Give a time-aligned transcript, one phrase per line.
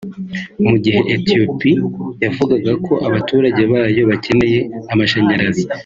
[0.69, 1.79] mu gihe Ethiopie
[2.23, 4.59] yavugaga ko abaturage bayo bakeneye
[4.93, 5.63] amashanyarazi